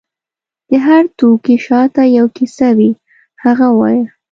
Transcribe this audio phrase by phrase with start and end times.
[0.69, 2.91] د هر توکي شاته یو کیسه وي،
[3.43, 4.05] هغه ووایه.